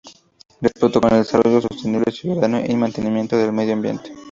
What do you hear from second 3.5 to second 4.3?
medio ambiente.